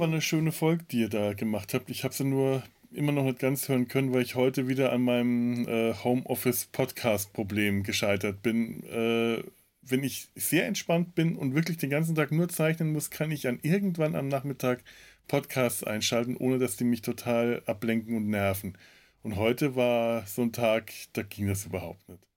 War 0.00 0.08
eine 0.08 0.22
schöne 0.22 0.50
Folge, 0.50 0.82
die 0.90 1.00
ihr 1.00 1.10
da 1.10 1.34
gemacht 1.34 1.74
habt. 1.74 1.90
Ich 1.90 2.04
habe 2.04 2.14
sie 2.14 2.24
nur 2.24 2.62
immer 2.90 3.12
noch 3.12 3.24
nicht 3.24 3.38
ganz 3.38 3.68
hören 3.68 3.86
können, 3.86 4.14
weil 4.14 4.22
ich 4.22 4.34
heute 4.34 4.66
wieder 4.66 4.92
an 4.92 5.02
meinem 5.02 5.68
äh, 5.68 5.92
Homeoffice-Podcast-Problem 5.92 7.82
gescheitert 7.82 8.40
bin. 8.42 8.82
Äh, 8.84 9.42
wenn 9.82 10.02
ich 10.02 10.28
sehr 10.34 10.64
entspannt 10.64 11.14
bin 11.14 11.36
und 11.36 11.54
wirklich 11.54 11.76
den 11.76 11.90
ganzen 11.90 12.14
Tag 12.14 12.32
nur 12.32 12.48
zeichnen 12.48 12.94
muss, 12.94 13.10
kann 13.10 13.30
ich 13.30 13.46
an 13.46 13.58
irgendwann 13.60 14.16
am 14.16 14.28
Nachmittag 14.28 14.82
Podcasts 15.28 15.84
einschalten, 15.84 16.34
ohne 16.34 16.58
dass 16.58 16.76
die 16.76 16.84
mich 16.84 17.02
total 17.02 17.62
ablenken 17.66 18.16
und 18.16 18.26
nerven. 18.26 18.78
Und 19.22 19.36
heute 19.36 19.76
war 19.76 20.26
so 20.26 20.40
ein 20.40 20.52
Tag, 20.52 20.92
da 21.12 21.22
ging 21.24 21.46
das 21.46 21.66
überhaupt 21.66 22.08
nicht. 22.08 22.29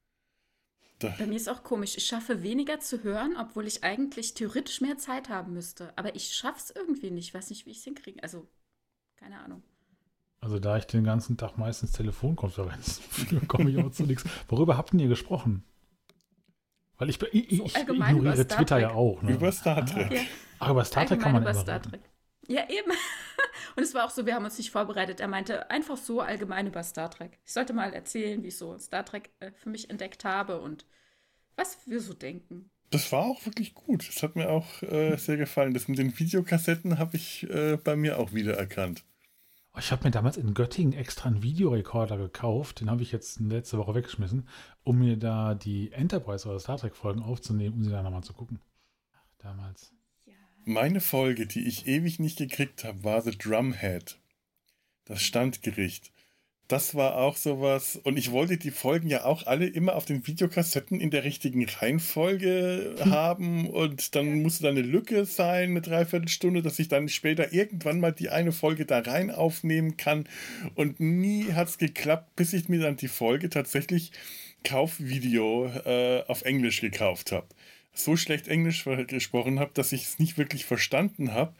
Da. 1.03 1.13
Bei 1.17 1.25
mir 1.25 1.35
ist 1.35 1.49
auch 1.49 1.63
komisch. 1.63 1.98
Ich 1.98 2.05
schaffe 2.05 2.43
weniger 2.43 2.80
zu 2.80 3.03
hören, 3.03 3.35
obwohl 3.39 3.67
ich 3.67 3.84
eigentlich 3.84 4.34
theoretisch 4.34 4.81
mehr 4.81 4.98
Zeit 4.98 5.29
haben 5.29 5.53
müsste. 5.53 5.91
Aber 5.98 6.16
ich 6.16 6.34
schaffe 6.34 6.59
es 6.59 6.71
irgendwie 6.71 7.12
nicht. 7.12 7.29
Ich 7.29 7.34
weiß 7.34 7.49
nicht, 7.49 7.66
wie 7.66 7.71
ich 7.71 7.79
es 7.79 7.84
hinkriege. 7.84 8.23
Also, 8.23 8.48
keine 9.17 9.39
Ahnung. 9.39 9.63
Also 10.39 10.59
da 10.59 10.77
ich 10.77 10.85
den 10.88 11.03
ganzen 11.03 11.38
Tag 11.38 11.57
meistens 11.57 11.93
Telefonkonferenzen 11.93 13.03
führe, 13.09 13.45
komme 13.45 13.70
ich 13.70 13.77
auch 13.77 13.91
zu 13.91 14.04
nichts. 14.04 14.26
Worüber 14.49 14.77
habt 14.77 14.93
ihr 14.93 15.07
gesprochen? 15.07 15.63
Weil 16.98 17.10
ich, 17.10 17.21
ich, 17.34 17.57
so 17.57 17.65
ich 17.65 17.76
ignoriere 17.77 18.48
Twitter 18.48 18.77
ja 18.77 18.91
auch. 18.91 19.21
Ne? 19.21 19.34
Über 19.34 19.51
Star 19.51 19.85
Trek. 19.85 20.12
Ah, 20.12 20.13
ja. 20.13 20.21
Ach, 20.60 20.70
über 20.70 20.85
Star 20.85 21.05
Trek 21.05 21.20
kann 21.20 21.34
man 21.34 21.43
über 21.43 21.54
Star 21.54 21.82
Trek. 21.82 22.01
Ja, 22.48 22.70
eben. 22.70 22.91
Und 23.76 23.84
es 23.84 23.94
war 23.94 24.05
auch 24.05 24.10
so, 24.10 24.26
wir 24.26 24.36
haben 24.36 24.46
uns 24.46 24.58
nicht 24.58 24.72
vorbereitet. 24.72 25.20
Er 25.20 25.27
meinte 25.27 25.70
einfach 25.70 25.98
so 25.98 26.22
allgemein 26.22 26.68
über 26.68 26.84
Star 26.84 27.10
Trek. 27.10 27.40
Ich 27.46 27.54
sollte 27.54 27.74
mal 27.74 27.94
erzählen, 27.94 28.44
wie 28.44 28.48
ich 28.48 28.58
so 28.58 28.77
Star 28.77 29.05
Trek 29.05 29.32
äh, 29.40 29.52
für 29.52 29.70
mich 29.70 29.90
entdeckt 29.90 30.26
habe 30.26 30.62
und 30.62 30.85
was 31.55 31.77
wir 31.85 32.02
so 32.02 32.13
denken. 32.13 32.70
Das 32.90 33.12
war 33.12 33.24
auch 33.24 33.46
wirklich 33.46 33.74
gut. 33.74 34.08
Das 34.08 34.22
hat 34.22 34.35
mir 34.35 34.50
auch 34.50 34.84
äh, 34.84 35.16
sehr 35.18 35.38
gefallen. 35.38 35.74
Das 35.74 35.88
mit 35.88 35.98
den 35.98 36.18
Videokassetten 36.18 37.00
habe 37.00 37.16
ich 37.18 37.50
äh, 37.50 37.77
bei 37.77 37.96
mir 37.96 38.20
auch 38.20 38.34
wieder 38.34 38.55
erkannt. 38.55 39.04
Oh, 39.74 39.80
ich 39.80 39.91
habe 39.91 40.04
mir 40.04 40.12
damals 40.12 40.38
in 40.38 40.54
Göttingen 40.54 40.94
extra 40.94 41.30
einen 41.30 41.41
Videorekorder 41.41 42.18
gekauft. 42.18 42.82
Den 42.82 42.91
habe 42.91 43.02
ich 43.02 43.12
jetzt 43.12 43.40
letzte 43.40 43.80
Woche 43.80 43.96
weggeschmissen, 43.96 44.48
um 44.84 45.00
mir 45.00 45.18
da 45.18 45.55
die 45.55 45.91
Enterprise 45.91 46.48
oder 46.48 46.60
Star 46.60 46.78
Trek 46.78 46.96
Folgen 46.96 47.24
aufzunehmen, 47.24 47.78
um 47.78 47.84
sie 47.84 47.90
dann 47.90 48.04
nochmal 48.04 48.24
zu 48.24 48.34
gucken. 48.34 48.60
Ach, 49.16 49.26
damals. 49.40 49.91
Meine 50.66 51.02
Folge, 51.02 51.46
die 51.46 51.68
ich 51.68 51.88
ewig 51.88 52.20
nicht 52.20 52.38
gekriegt 52.38 52.86
habe, 52.86 53.04
war 53.04 53.22
The 53.22 53.38
Drumhead. 53.38 54.18
Das 55.04 55.22
Standgericht. 55.22 56.14
Das 56.70 56.96
war 56.96 57.18
auch 57.18 57.36
sowas. 57.36 58.00
Und 58.02 58.18
ich 58.18 58.32
wollte 58.32 58.56
die 58.56 58.72
Folgen 58.72 59.10
ja 59.10 59.26
auch 59.26 59.46
alle 59.46 59.66
immer 59.68 59.96
auf 59.96 60.06
den 60.06 60.26
Videokassetten 60.26 61.02
in 61.02 61.12
der 61.12 61.26
richtigen 61.26 61.68
Reihenfolge 61.68 62.96
haben. 63.06 63.70
Und 63.70 64.16
dann 64.16 64.41
musste 64.41 64.64
da 64.64 64.69
eine 64.69 64.81
Lücke 64.81 65.25
sein, 65.25 65.72
eine 65.72 65.81
Dreiviertelstunde, 65.81 66.62
dass 66.62 66.80
ich 66.80 66.88
dann 66.88 67.09
später 67.09 67.52
irgendwann 67.52 68.00
mal 68.00 68.14
die 68.14 68.30
eine 68.30 68.53
Folge 68.53 68.86
da 68.86 69.00
rein 69.00 69.31
aufnehmen 69.31 69.97
kann. 69.97 70.30
Und 70.75 71.02
nie 71.02 71.52
hat 71.52 71.68
es 71.68 71.78
geklappt, 71.78 72.38
bis 72.38 72.53
ich 72.53 72.69
mir 72.69 72.80
dann 72.80 72.96
die 72.96 73.09
Folge 73.09 73.50
tatsächlich 73.50 74.14
Kaufvideo 74.64 75.66
äh, 75.84 76.24
auf 76.28 76.44
Englisch 76.44 76.80
gekauft 76.80 77.34
habe 77.34 77.47
so 77.93 78.17
schlecht 78.17 78.47
Englisch 78.47 78.85
gesprochen 79.07 79.59
habe, 79.59 79.71
dass 79.73 79.91
ich 79.91 80.03
es 80.03 80.19
nicht 80.19 80.37
wirklich 80.37 80.65
verstanden 80.65 81.33
habe. 81.33 81.53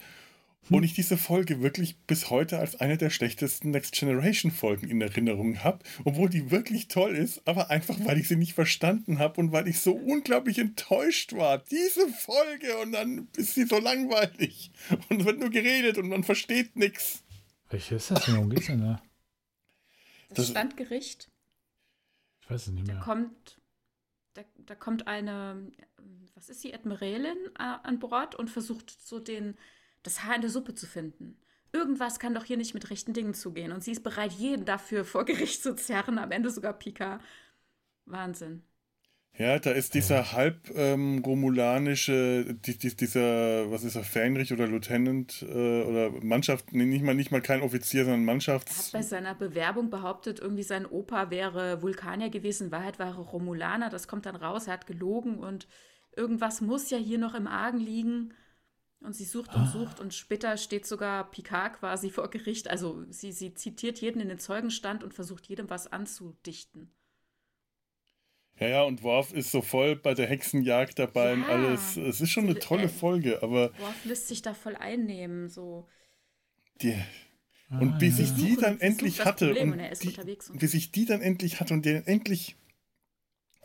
Hm. 0.67 0.77
Und 0.77 0.83
ich 0.83 0.94
diese 0.94 1.17
Folge 1.17 1.61
wirklich 1.61 1.97
bis 2.07 2.29
heute 2.29 2.59
als 2.59 2.79
eine 2.79 2.97
der 2.97 3.09
schlechtesten 3.09 3.71
Next 3.71 3.94
Generation 3.94 4.51
Folgen 4.51 4.88
in 4.89 5.01
Erinnerung 5.01 5.63
habe, 5.63 5.79
obwohl 6.05 6.29
die 6.29 6.51
wirklich 6.51 6.88
toll 6.88 7.16
ist, 7.16 7.45
aber 7.45 7.69
einfach 7.69 7.97
weil 8.05 8.17
ich 8.17 8.27
sie 8.27 8.35
nicht 8.35 8.53
verstanden 8.53 9.19
habe 9.19 9.39
und 9.41 9.51
weil 9.51 9.67
ich 9.67 9.79
so 9.79 9.94
unglaublich 9.94 10.59
enttäuscht 10.59 11.33
war. 11.33 11.59
Diese 11.59 12.07
Folge 12.07 12.77
und 12.77 12.94
dann 12.94 13.27
ist 13.35 13.55
sie 13.55 13.65
so 13.65 13.79
langweilig 13.79 14.71
und 15.09 15.21
es 15.21 15.25
wird 15.25 15.39
nur 15.39 15.50
geredet 15.50 15.97
und 15.97 16.09
man 16.09 16.23
versteht 16.23 16.75
nichts. 16.75 17.23
Welche 17.69 17.95
ist 17.95 18.11
das 18.11 18.25
denn? 18.25 18.35
Worum 18.35 18.50
geht's 18.50 18.67
denn 18.67 18.81
da? 18.81 19.01
Das, 20.29 20.38
das 20.38 20.50
Standgericht. 20.50 21.29
Ich 22.41 22.50
weiß 22.50 22.67
es 22.67 22.73
nicht 22.73 22.88
mehr. 22.88 22.95
Da 22.95 23.01
kommt 23.01 23.59
da, 24.33 24.41
da 24.57 24.75
kommt 24.75 25.07
eine, 25.07 25.71
was 26.35 26.49
ist 26.49 26.61
sie, 26.61 26.73
Admiralin 26.73 27.38
äh, 27.57 27.63
an 27.83 27.99
Bord 27.99 28.35
und 28.35 28.49
versucht 28.49 28.89
so 29.01 29.19
den, 29.19 29.57
das 30.03 30.23
Haar 30.23 30.35
in 30.35 30.41
der 30.41 30.49
Suppe 30.49 30.75
zu 30.75 30.85
finden. 30.88 31.38
Irgendwas 31.71 32.19
kann 32.19 32.35
doch 32.35 32.45
hier 32.45 32.57
nicht 32.57 32.73
mit 32.73 32.89
rechten 32.89 33.13
Dingen 33.13 33.33
zugehen. 33.33 33.71
Und 33.71 33.83
sie 33.83 33.91
ist 33.91 34.03
bereit, 34.03 34.31
jeden 34.33 34.66
dafür 34.66 35.05
vor 35.05 35.25
Gericht 35.25 35.63
zu 35.63 35.75
zerren, 35.75 36.19
am 36.19 36.31
Ende 36.31 36.49
sogar 36.51 36.73
Pika. 36.73 37.19
Wahnsinn. 38.05 38.63
Ja, 39.35 39.57
da 39.57 39.71
ist 39.71 39.95
dieser 39.95 40.33
halb 40.33 40.69
ähm, 40.75 41.23
romulanische, 41.25 42.53
die, 42.53 42.77
die, 42.77 42.95
dieser, 42.95 43.71
was 43.71 43.83
ist 43.83 43.95
er, 43.95 44.03
Fähnrich 44.03 44.53
oder 44.53 44.67
Lieutenant 44.67 45.41
äh, 45.41 45.81
oder 45.81 46.11
Mannschaft, 46.23 46.71
nee, 46.71 46.85
nicht 46.85 47.03
mal, 47.03 47.16
nicht 47.16 47.31
mal 47.31 47.41
kein 47.41 47.63
Offizier, 47.63 48.05
sondern 48.05 48.25
Mannschafts... 48.25 48.77
Er 48.77 48.83
hat 48.85 48.91
bei 48.91 49.01
seiner 49.01 49.33
Bewerbung 49.33 49.89
behauptet, 49.89 50.39
irgendwie 50.39 50.61
sein 50.61 50.85
Opa 50.85 51.31
wäre 51.31 51.81
Vulkanier 51.81 52.29
gewesen, 52.29 52.66
in 52.66 52.71
Wahrheit 52.71 52.99
war 52.99 53.07
er 53.07 53.16
Romulaner, 53.16 53.89
das 53.89 54.07
kommt 54.07 54.27
dann 54.27 54.35
raus, 54.35 54.67
er 54.67 54.73
hat 54.73 54.85
gelogen 54.85 55.39
und 55.39 55.67
irgendwas 56.15 56.61
muss 56.61 56.91
ja 56.91 57.00
hier 57.00 57.17
noch 57.17 57.33
im 57.33 57.47
Argen 57.47 57.79
liegen. 57.79 58.35
Und 59.00 59.15
sie 59.15 59.25
sucht 59.25 59.53
und 59.53 59.63
ah. 59.63 59.71
sucht 59.71 60.00
und 60.00 60.13
später 60.13 60.55
steht 60.57 60.85
sogar 60.85 61.29
Picard 61.29 61.79
quasi 61.79 62.09
vor 62.09 62.29
Gericht. 62.29 62.69
Also 62.69 63.03
sie, 63.09 63.33
sie 63.33 63.53
zitiert 63.53 64.00
jeden 64.00 64.21
in 64.21 64.29
den 64.29 64.39
Zeugenstand 64.39 65.03
und 65.03 65.13
versucht 65.13 65.47
jedem 65.47 65.69
was 65.69 65.91
anzudichten. 65.91 66.89
Ja, 68.59 68.68
ja, 68.68 68.84
und 68.84 69.02
Worf 69.03 69.34
ist 69.34 69.52
so 69.52 69.62
voll 69.62 69.96
bei 69.96 70.14
der 70.14 70.28
Hexenjagd 70.28 71.00
dabei 71.00 71.30
ja. 71.30 71.34
und 71.34 71.44
alles. 71.46 71.97
Es 71.97 72.22
ist 72.22 72.30
schon 72.30 72.46
eine 72.46 72.59
tolle 72.59 72.88
Folge, 72.90 73.41
aber. 73.41 73.72
Worf 73.80 74.06
lässt 74.06 74.28
sich 74.28 74.41
da 74.41 74.53
voll 74.53 74.75
einnehmen, 74.75 75.50
so. 75.50 75.88
Die, 76.81 76.96
und 77.80 77.94
ah, 77.94 77.97
bis 77.97 78.19
ja. 78.19 78.25
ich 78.25 78.36
die 78.36 78.56
dann 78.56 78.80
endlich 78.80 79.25
hatte 79.25 79.50
und, 79.50 79.80
die, 80.03 80.18
und 80.50 80.59
bis 80.59 80.74
ich 80.74 80.92
die 80.92 81.06
dann 81.06 81.22
endlich 81.22 81.59
hatte 81.59 81.74
und 81.74 81.86
den 81.86 82.06
endlich 82.06 82.56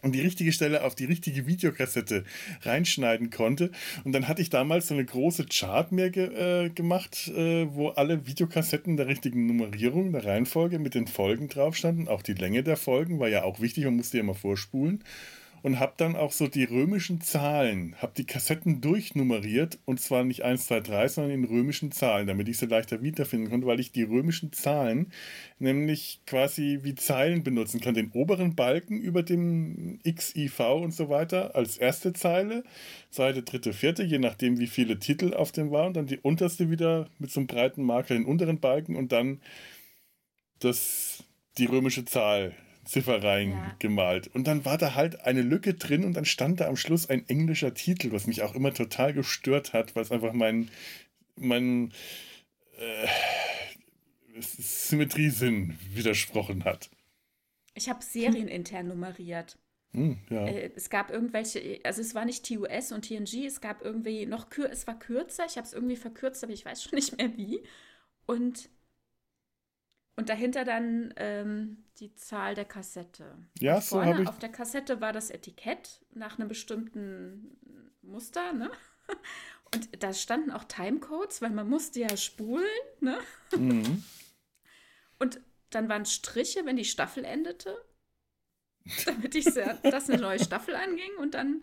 und 0.03 0.14
die 0.14 0.20
richtige 0.20 0.53
Stelle 0.53 0.84
auf 0.84 0.94
die 0.94 1.04
richtige 1.04 1.47
Videokassette 1.47 2.25
reinschneiden 2.62 3.31
konnte. 3.31 3.70
Und 4.04 4.12
dann 4.12 4.28
hatte 4.28 4.42
ich 4.42 4.50
damals 4.50 4.88
so 4.88 4.94
eine 4.94 5.04
große 5.04 5.47
Chart 5.47 5.92
mir 5.92 6.10
ge 6.10 6.66
äh, 6.66 6.70
gemacht, 6.70 7.28
äh, 7.28 7.66
wo 7.75 7.88
alle 7.88 8.26
Videokassetten 8.26 8.97
der 8.97 9.06
richtigen 9.06 9.47
Nummerierung, 9.47 10.12
der 10.12 10.25
Reihenfolge 10.25 10.78
mit 10.78 10.94
den 10.94 11.06
Folgen 11.06 11.48
drauf 11.48 11.76
standen. 11.76 12.09
Auch 12.09 12.22
die 12.22 12.34
Länge 12.34 12.62
der 12.62 12.76
Folgen 12.76 13.19
war 13.19 13.28
ja 13.28 13.42
auch 13.42 13.60
wichtig, 13.60 13.84
man 13.84 13.97
musste 13.97 14.19
ja 14.19 14.22
immer 14.22 14.34
vorspulen 14.34 15.03
und 15.62 15.78
habe 15.78 15.94
dann 15.96 16.16
auch 16.16 16.32
so 16.32 16.46
die 16.46 16.64
römischen 16.64 17.20
Zahlen, 17.20 17.94
habe 18.00 18.12
die 18.16 18.24
Kassetten 18.24 18.80
durchnummeriert 18.80 19.78
und 19.84 20.00
zwar 20.00 20.24
nicht 20.24 20.42
1, 20.42 20.66
2, 20.66 20.80
3, 20.80 21.08
sondern 21.08 21.32
in 21.32 21.44
römischen 21.44 21.92
Zahlen, 21.92 22.26
damit 22.26 22.48
ich 22.48 22.58
sie 22.58 22.66
leichter 22.66 23.02
wiederfinden 23.02 23.50
konnte, 23.50 23.66
weil 23.66 23.80
ich 23.80 23.92
die 23.92 24.02
römischen 24.02 24.52
Zahlen 24.52 25.12
nämlich 25.58 26.20
quasi 26.26 26.80
wie 26.82 26.94
Zeilen 26.94 27.42
benutzen 27.42 27.80
kann. 27.80 27.94
Den 27.94 28.10
oberen 28.12 28.54
Balken 28.54 29.00
über 29.00 29.22
dem 29.22 29.98
XIV 30.08 30.60
und 30.82 30.94
so 30.94 31.08
weiter 31.08 31.54
als 31.56 31.78
erste 31.78 32.12
Zeile, 32.12 32.64
zweite, 33.10 33.42
dritte, 33.42 33.72
vierte, 33.72 34.04
je 34.04 34.18
nachdem 34.18 34.58
wie 34.58 34.66
viele 34.66 34.98
Titel 34.98 35.34
auf 35.34 35.52
dem 35.52 35.70
waren 35.70 35.94
dann 35.94 36.06
die 36.06 36.18
unterste 36.18 36.70
wieder 36.70 37.08
mit 37.18 37.30
so 37.30 37.41
einem 37.41 37.47
breiten 37.47 37.82
Marker 37.82 38.14
den 38.14 38.24
unteren 38.24 38.60
Balken 38.60 38.97
und 38.97 39.12
dann 39.12 39.41
das, 40.60 41.24
die 41.59 41.66
römische 41.66 42.04
Zahl 42.04 42.54
Ziffer 42.88 43.22
reingemalt. 43.22 44.26
Ja. 44.26 44.32
Und 44.34 44.46
dann 44.46 44.64
war 44.64 44.78
da 44.78 44.94
halt 44.94 45.20
eine 45.20 45.42
Lücke 45.42 45.74
drin 45.74 46.04
und 46.04 46.14
dann 46.14 46.24
stand 46.24 46.60
da 46.60 46.68
am 46.68 46.76
Schluss 46.76 47.08
ein 47.08 47.28
englischer 47.28 47.74
Titel, 47.74 48.12
was 48.12 48.26
mich 48.26 48.42
auch 48.42 48.54
immer 48.54 48.72
total 48.72 49.12
gestört 49.12 49.72
hat, 49.72 49.94
weil 49.94 50.02
es 50.02 50.10
einfach 50.10 50.32
mein, 50.32 50.70
mein 51.36 51.92
äh, 52.78 53.06
Symmetriesinn 54.40 55.78
widersprochen 55.92 56.64
hat. 56.64 56.90
Ich 57.74 57.88
habe 57.88 58.02
Serien 58.02 58.48
intern 58.48 58.88
nummeriert. 58.88 59.58
Hm, 59.92 60.18
ja. 60.30 60.46
Äh, 60.46 60.70
es 60.74 60.90
gab 60.90 61.10
irgendwelche, 61.10 61.80
also 61.84 62.00
es 62.00 62.14
war 62.14 62.24
nicht 62.24 62.46
TUS 62.46 62.92
und 62.92 63.06
TNG, 63.06 63.46
es 63.46 63.60
gab 63.60 63.82
irgendwie 63.82 64.26
noch, 64.26 64.46
es 64.70 64.86
war 64.86 64.98
kürzer, 64.98 65.44
ich 65.46 65.56
habe 65.56 65.66
es 65.66 65.72
irgendwie 65.72 65.96
verkürzt, 65.96 66.42
aber 66.42 66.52
ich 66.52 66.64
weiß 66.64 66.82
schon 66.82 66.96
nicht 66.96 67.16
mehr 67.18 67.36
wie. 67.36 67.60
Und 68.26 68.70
und 70.18 70.28
dahinter 70.28 70.65
dann 70.65 71.15
ähm, 71.15 71.84
die 72.00 72.12
Zahl 72.16 72.56
der 72.56 72.65
Kassette. 72.65 73.38
Ja, 73.60 73.76
und 73.76 73.84
so 73.84 74.04
habe 74.04 74.22
ich. 74.22 74.28
Auf 74.28 74.41
der 74.41 74.48
Kassette 74.48 75.00
war 75.00 75.12
das 75.12 75.30
Etikett 75.30 76.00
nach 76.12 76.41
einem 76.41 76.48
bestimmten 76.48 77.56
Muster, 78.03 78.53
ne? 78.53 78.68
Und 79.74 80.03
da 80.03 80.12
standen 80.12 80.50
auch 80.50 80.65
Timecodes, 80.65 81.41
weil 81.41 81.50
man 81.50 81.68
musste 81.68 82.00
ja 82.00 82.16
spulen, 82.16 82.65
ne? 83.00 83.18
Mhm. 83.56 84.03
Und 85.20 85.41
dann 85.70 85.88
waren 85.88 86.04
Striche, 86.04 86.66
wenn 86.66 86.76
die 86.76 86.84
Staffel 86.84 87.24
endete, 87.24 87.76
damit 89.06 89.36
ich 89.36 89.44
sehr, 89.44 89.74
dass 89.74 90.10
eine 90.10 90.21
neue 90.21 90.42
Staffel 90.42 90.74
anging 90.74 91.14
und 91.21 91.34
dann 91.34 91.60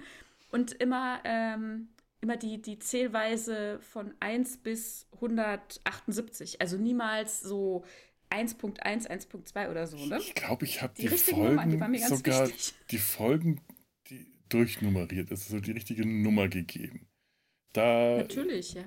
und 0.52 0.72
immer 0.72 1.20
ähm, 1.26 1.90
immer 2.22 2.38
die, 2.38 2.62
die 2.62 2.80
Zählweise 2.80 3.80
von 3.82 4.16
1 4.22 4.58
bis 4.58 5.08
178. 5.16 6.62
Also 6.62 6.78
niemals 6.78 7.42
so 7.42 7.84
1.1, 8.36 9.10
1.2 9.10 9.70
oder 9.70 9.88
so, 9.88 9.98
ne? 10.06 10.20
Ich 10.20 10.36
glaube, 10.36 10.66
ich 10.66 10.82
habe 10.82 10.94
die, 10.98 11.08
die 11.08 11.18
Folgen 11.18 11.70
Nummer, 11.70 11.90
die 11.90 12.00
sogar 12.00 12.48
wichtig. 12.48 12.74
die 12.92 12.98
Folgen 12.98 13.62
die 14.10 14.26
durchnummeriert, 14.50 15.32
also 15.32 15.56
so 15.56 15.60
die 15.60 15.72
richtige 15.72 16.06
Nummer 16.06 16.48
gegeben. 16.48 17.08
Da, 17.74 18.18
Natürlich, 18.18 18.74
ja. 18.74 18.84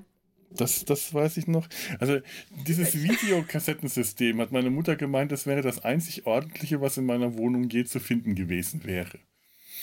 Das, 0.51 0.85
das 0.85 1.13
weiß 1.13 1.37
ich 1.37 1.47
noch. 1.47 1.69
Also 1.99 2.21
dieses 2.67 3.03
Videokassettensystem 3.03 4.41
hat 4.41 4.51
meine 4.51 4.71
Mutter 4.71 4.97
gemeint, 4.97 5.31
das 5.31 5.47
wäre 5.47 5.61
das 5.61 5.85
einzig 5.85 6.27
ordentliche, 6.27 6.81
was 6.81 6.97
in 6.97 7.05
meiner 7.05 7.37
Wohnung 7.37 7.69
je 7.69 7.85
zu 7.85 8.01
finden 8.01 8.35
gewesen 8.35 8.85
wäre. 8.85 9.19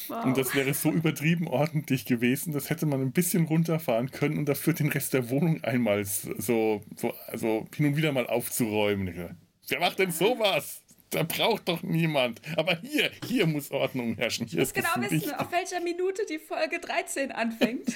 Wow. 0.07 0.25
Und 0.25 0.37
das 0.37 0.53
wäre 0.55 0.73
so 0.73 0.91
übertrieben 0.91 1.47
ordentlich 1.47 2.05
gewesen, 2.05 2.53
das 2.53 2.69
hätte 2.69 2.85
man 2.85 3.01
ein 3.01 3.11
bisschen 3.11 3.45
runterfahren 3.45 4.11
können 4.11 4.37
und 4.37 4.45
dafür 4.45 4.73
den 4.73 4.89
Rest 4.89 5.13
der 5.13 5.29
Wohnung 5.29 5.63
einmal 5.63 6.05
so, 6.05 6.81
so 6.95 7.13
also 7.27 7.67
hin 7.75 7.87
und 7.87 7.97
wieder 7.97 8.11
mal 8.11 8.27
aufzuräumen. 8.27 9.37
Wer 9.67 9.79
macht 9.79 9.99
denn 9.99 10.11
sowas? 10.11 10.81
Da 11.09 11.23
braucht 11.23 11.69
doch 11.69 11.81
niemand. 11.83 12.41
Aber 12.57 12.77
hier, 12.77 13.11
hier 13.25 13.47
muss 13.47 13.71
Ordnung 13.71 14.15
herrschen. 14.15 14.47
Hier 14.47 14.63
ich 14.63 14.73
muss 14.73 14.73
genau 14.73 15.09
wissen, 15.09 15.33
auf 15.35 15.51
welcher 15.51 15.79
Minute 15.79 16.23
die 16.29 16.39
Folge 16.39 16.79
13 16.79 17.31
anfängt. 17.31 17.87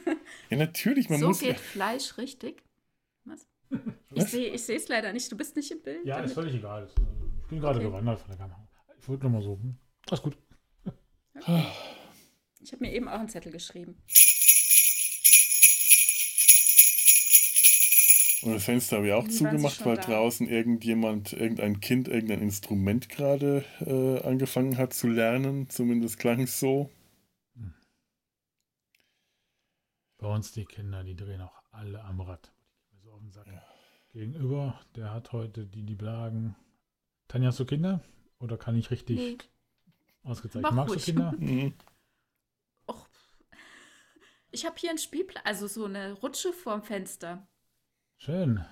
ja, 0.50 0.56
natürlich. 0.56 1.08
Man 1.08 1.20
so 1.20 1.28
muss 1.28 1.40
geht 1.40 1.58
Fleisch 1.58 2.18
richtig. 2.18 2.62
Was? 3.24 3.46
Ich 4.14 4.24
sehe 4.24 4.48
ich 4.48 4.68
es 4.68 4.88
leider 4.88 5.12
nicht. 5.12 5.30
Du 5.30 5.36
bist 5.36 5.56
nicht 5.56 5.70
im 5.70 5.82
Bild. 5.82 6.04
Ja, 6.04 6.16
damit. 6.16 6.30
ist 6.30 6.34
völlig 6.34 6.54
egal. 6.54 6.88
Ich 7.42 7.48
bin 7.48 7.60
gerade 7.60 7.78
okay. 7.78 7.88
gewandert 7.88 8.20
von 8.20 8.28
der 8.28 8.38
Kamera. 8.38 8.68
Ich 9.00 9.08
wollte 9.08 9.22
nur 9.24 9.32
mal 9.32 9.42
so. 9.42 9.54
Hm, 9.54 9.76
alles 10.08 10.22
gut. 10.22 10.36
Okay. 11.36 11.66
Ich 12.60 12.72
habe 12.72 12.84
mir 12.84 12.92
eben 12.92 13.08
auch 13.08 13.18
einen 13.18 13.28
Zettel 13.28 13.52
geschrieben. 13.52 14.02
Und 18.42 18.52
das 18.52 18.64
Fenster 18.64 18.96
habe 18.96 19.08
ich 19.08 19.12
auch 19.14 19.26
zugemacht, 19.28 19.84
weil 19.86 19.96
da. 19.96 20.02
draußen 20.02 20.46
irgendjemand, 20.46 21.32
irgendein 21.32 21.80
Kind, 21.80 22.06
irgendein 22.06 22.42
Instrument 22.42 23.08
gerade 23.08 23.64
äh, 23.80 24.22
angefangen 24.26 24.76
hat 24.76 24.92
zu 24.92 25.08
lernen. 25.08 25.70
Zumindest 25.70 26.18
klang 26.18 26.40
es 26.42 26.60
so. 26.60 26.90
Bei 30.18 30.28
uns 30.28 30.52
die 30.52 30.64
Kinder, 30.64 31.02
die 31.04 31.16
drehen 31.16 31.40
auch 31.40 31.62
alle 31.72 32.02
am 32.04 32.20
Rad. 32.20 32.52
So 33.02 33.12
auf 33.12 33.20
den 33.20 33.32
Sack. 33.32 33.46
Ja. 33.46 33.62
Gegenüber, 34.12 34.80
der 34.94 35.12
hat 35.12 35.32
heute 35.32 35.66
die, 35.66 35.84
die 35.84 35.94
Blagen. 35.94 36.56
Tanja, 37.28 37.48
hast 37.48 37.60
du 37.60 37.66
Kinder? 37.66 38.02
Oder 38.38 38.56
kann 38.56 38.76
ich 38.76 38.90
richtig 38.90 39.16
nee. 39.18 39.38
ausgezeichnet? 40.22 40.62
Mach 40.62 40.72
Magst 40.72 40.94
ruhig. 40.94 41.04
du 41.04 41.12
Kinder? 41.12 41.34
Mhm. 41.38 41.74
Och. 42.88 43.08
Ich 44.50 44.64
habe 44.64 44.76
hier 44.78 44.90
ein 44.90 44.98
Spielplatz, 44.98 45.44
also 45.44 45.66
so 45.66 45.84
eine 45.84 46.12
Rutsche 46.12 46.52
vorm 46.52 46.82
Fenster. 46.82 47.46
Schön. 48.18 48.64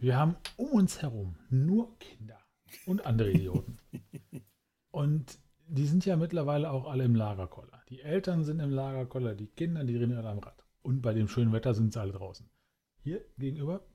Wir 0.00 0.16
haben 0.16 0.36
um 0.56 0.70
uns 0.70 1.02
herum 1.02 1.36
nur 1.50 1.98
Kinder 1.98 2.38
und 2.86 3.04
andere 3.04 3.30
Idioten. 3.30 3.78
Und 4.90 5.38
die 5.68 5.86
sind 5.86 6.06
ja 6.06 6.16
mittlerweile 6.16 6.70
auch 6.70 6.86
alle 6.86 7.04
im 7.04 7.14
Lagerkoller. 7.14 7.82
Die 7.88 8.00
Eltern 8.00 8.44
sind 8.44 8.60
im 8.60 8.70
Lagerkoller, 8.70 9.34
die 9.34 9.48
Kinder, 9.48 9.84
die 9.84 9.94
drehen 9.94 10.16
alle 10.16 10.28
am 10.28 10.38
Rad. 10.38 10.64
Und 10.82 11.02
bei 11.02 11.12
dem 11.12 11.28
schönen 11.28 11.52
Wetter 11.52 11.74
sind 11.74 11.92
sie 11.92 12.00
alle 12.00 12.12
draußen. 12.12 12.48
Hier 13.02 13.24
gegenüber 13.36 13.86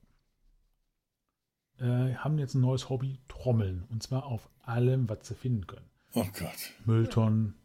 äh, 1.80 2.14
haben 2.16 2.38
jetzt 2.38 2.54
ein 2.54 2.62
neues 2.62 2.90
Hobby, 2.90 3.20
Trommeln. 3.28 3.84
Und 3.90 4.04
zwar 4.04 4.26
auf 4.26 4.50
allem, 4.62 5.10
was 5.10 5.28
sie 5.28 5.36
finden 5.36 5.66
können. 5.68 5.90
Oh 6.14 6.26
Gott. 6.38 6.74
Mülltonnen, 6.86 7.56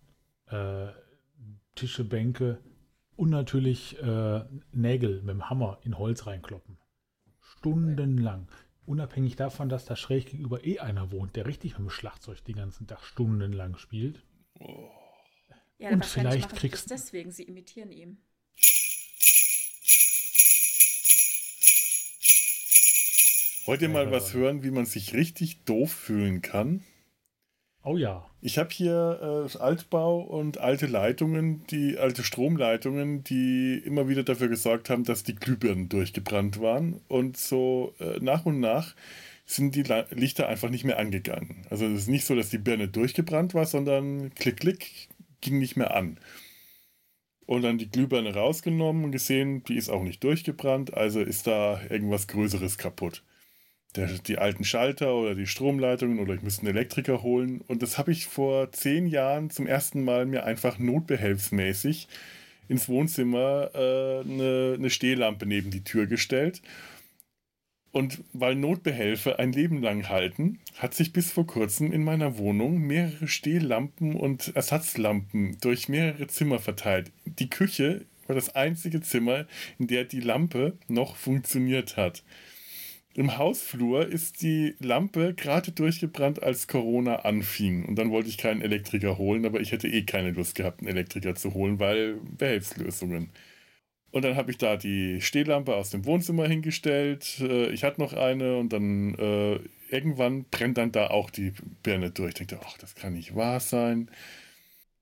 äh, 0.46 0.88
Tische, 1.74 2.04
Bänke, 2.04 2.62
und 3.18 3.30
natürlich 3.30 4.00
äh, 4.00 4.44
Nägel 4.72 5.22
mit 5.22 5.30
dem 5.30 5.50
Hammer 5.50 5.80
in 5.82 5.98
Holz 5.98 6.26
reinkloppen. 6.26 6.78
Stundenlang. 7.40 8.46
Unabhängig 8.86 9.34
davon, 9.34 9.68
dass 9.68 9.84
da 9.84 9.96
schräg 9.96 10.26
gegenüber 10.26 10.64
eh 10.64 10.78
einer 10.78 11.10
wohnt, 11.10 11.34
der 11.34 11.46
richtig 11.46 11.72
mit 11.72 11.88
dem 11.88 11.90
Schlagzeug 11.90 12.44
den 12.44 12.54
ganzen 12.54 12.86
Tag 12.86 13.02
stundenlang 13.02 13.76
spielt. 13.76 14.24
Oh. 14.60 14.88
Ja, 15.78 15.90
und 15.90 16.06
vielleicht 16.06 16.54
kriegst 16.54 16.90
du. 16.90 16.94
Deswegen, 16.94 17.32
sie 17.32 17.42
imitieren 17.42 17.90
ihn. 17.90 18.18
Wollt 23.66 23.82
ihr 23.82 23.88
mal 23.88 24.12
was 24.12 24.32
hören, 24.32 24.62
wie 24.62 24.70
man 24.70 24.86
sich 24.86 25.12
richtig 25.12 25.64
doof 25.64 25.92
fühlen 25.92 26.40
kann? 26.40 26.84
Oh 27.84 27.96
ja. 27.96 28.26
Ich 28.40 28.58
habe 28.58 28.70
hier 28.70 29.48
äh, 29.54 29.58
Altbau 29.58 30.20
und 30.20 30.58
alte 30.58 30.86
Leitungen, 30.86 31.66
die 31.68 31.98
alte 31.98 32.22
Stromleitungen, 32.22 33.24
die 33.24 33.78
immer 33.84 34.08
wieder 34.08 34.22
dafür 34.24 34.48
gesorgt 34.48 34.90
haben, 34.90 35.04
dass 35.04 35.22
die 35.24 35.34
Glühbirnen 35.34 35.88
durchgebrannt 35.88 36.60
waren. 36.60 37.00
Und 37.08 37.36
so 37.36 37.94
äh, 37.98 38.18
nach 38.20 38.46
und 38.46 38.60
nach 38.60 38.94
sind 39.46 39.74
die 39.74 39.84
Lichter 40.10 40.48
einfach 40.48 40.68
nicht 40.68 40.84
mehr 40.84 40.98
angegangen. 40.98 41.66
Also 41.70 41.86
es 41.86 42.02
ist 42.02 42.08
nicht 42.08 42.26
so, 42.26 42.34
dass 42.34 42.50
die 42.50 42.58
Birne 42.58 42.88
durchgebrannt 42.88 43.54
war, 43.54 43.64
sondern 43.64 44.34
klick, 44.34 44.58
klick, 44.60 45.08
ging 45.40 45.58
nicht 45.58 45.76
mehr 45.76 45.94
an. 45.94 46.20
Und 47.46 47.62
dann 47.62 47.78
die 47.78 47.90
Glühbirne 47.90 48.34
rausgenommen 48.34 49.04
und 49.04 49.12
gesehen, 49.12 49.64
die 49.64 49.76
ist 49.76 49.88
auch 49.88 50.02
nicht 50.02 50.22
durchgebrannt, 50.22 50.92
also 50.92 51.20
ist 51.20 51.46
da 51.46 51.80
irgendwas 51.88 52.28
Größeres 52.28 52.76
kaputt 52.76 53.22
der, 53.96 54.06
die 54.06 54.38
alten 54.38 54.64
Schalter 54.64 55.14
oder 55.14 55.34
die 55.34 55.46
Stromleitungen 55.46 56.18
oder 56.18 56.34
ich 56.34 56.42
müsste 56.42 56.62
einen 56.62 56.76
Elektriker 56.76 57.22
holen. 57.22 57.62
Und 57.66 57.82
das 57.82 57.98
habe 57.98 58.12
ich 58.12 58.26
vor 58.26 58.70
zehn 58.72 59.06
Jahren 59.06 59.50
zum 59.50 59.66
ersten 59.66 60.04
Mal 60.04 60.26
mir 60.26 60.44
einfach 60.44 60.78
notbehelfsmäßig 60.78 62.08
ins 62.68 62.88
Wohnzimmer 62.88 63.70
äh, 63.74 64.20
eine, 64.20 64.74
eine 64.78 64.90
Stehlampe 64.90 65.46
neben 65.46 65.70
die 65.70 65.84
Tür 65.84 66.06
gestellt. 66.06 66.62
Und 67.90 68.22
weil 68.34 68.54
Notbehelfe 68.54 69.38
ein 69.38 69.52
Leben 69.52 69.82
lang 69.82 70.10
halten, 70.10 70.60
hat 70.76 70.92
sich 70.92 71.14
bis 71.14 71.32
vor 71.32 71.46
kurzem 71.46 71.90
in 71.90 72.04
meiner 72.04 72.36
Wohnung 72.36 72.78
mehrere 72.78 73.28
Stehlampen 73.28 74.14
und 74.14 74.54
Ersatzlampen 74.54 75.56
durch 75.60 75.88
mehrere 75.88 76.26
Zimmer 76.26 76.58
verteilt. 76.58 77.10
Die 77.24 77.48
Küche 77.48 78.04
war 78.26 78.34
das 78.34 78.54
einzige 78.54 79.00
Zimmer, 79.00 79.46
in 79.78 79.86
der 79.86 80.04
die 80.04 80.20
Lampe 80.20 80.76
noch 80.86 81.16
funktioniert 81.16 81.96
hat. 81.96 82.22
Im 83.18 83.36
Hausflur 83.36 84.06
ist 84.06 84.42
die 84.42 84.76
Lampe 84.78 85.34
gerade 85.34 85.72
durchgebrannt, 85.72 86.40
als 86.40 86.68
Corona 86.68 87.16
anfing. 87.16 87.84
Und 87.84 87.96
dann 87.96 88.12
wollte 88.12 88.28
ich 88.28 88.38
keinen 88.38 88.62
Elektriker 88.62 89.18
holen, 89.18 89.44
aber 89.44 89.58
ich 89.60 89.72
hätte 89.72 89.88
eh 89.88 90.02
keine 90.04 90.30
Lust 90.30 90.54
gehabt, 90.54 90.78
einen 90.78 90.90
Elektriker 90.90 91.34
zu 91.34 91.52
holen, 91.52 91.80
weil 91.80 92.20
Behelfslösungen. 92.38 93.30
Und 94.12 94.24
dann 94.24 94.36
habe 94.36 94.52
ich 94.52 94.58
da 94.58 94.76
die 94.76 95.20
Stehlampe 95.20 95.74
aus 95.74 95.90
dem 95.90 96.04
Wohnzimmer 96.04 96.46
hingestellt. 96.46 97.40
Äh, 97.40 97.70
ich 97.70 97.82
hatte 97.82 98.00
noch 98.00 98.12
eine 98.12 98.56
und 98.56 98.72
dann 98.72 99.16
äh, 99.16 99.58
irgendwann 99.90 100.44
brennt 100.44 100.78
dann 100.78 100.92
da 100.92 101.08
auch 101.08 101.30
die 101.30 101.54
Birne 101.82 102.12
durch. 102.12 102.28
Ich 102.40 102.46
denke, 102.46 102.60
ach, 102.64 102.78
das 102.78 102.94
kann 102.94 103.14
nicht 103.14 103.34
wahr 103.34 103.58
sein. 103.58 104.12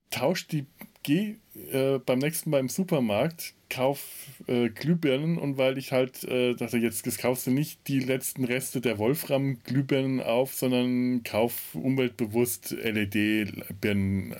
Tauscht 0.09 0.51
die, 0.53 0.65
geh 1.07 1.37
äh, 1.71 1.99
beim 1.99 2.19
nächsten 2.19 2.49
Mal 2.49 2.59
im 2.59 2.67
Supermarkt, 2.67 3.53
kauf 3.69 4.03
äh, 4.47 4.67
Glühbirnen 4.69 5.37
und 5.37 5.57
weil 5.57 5.77
ich 5.77 5.93
halt 5.93 6.25
äh, 6.25 6.53
dachte, 6.53 6.77
jetzt 6.77 7.07
das 7.07 7.17
kaufst 7.17 7.47
du 7.47 7.51
nicht 7.51 7.87
die 7.87 7.99
letzten 7.99 8.43
Reste 8.43 8.81
der 8.81 8.97
Wolfram-Glühbirnen 8.97 10.21
auf, 10.21 10.53
sondern 10.53 11.23
kauf 11.23 11.73
umweltbewusst 11.75 12.71
LED-Birnen. 12.71 14.33
Äh, 14.33 14.37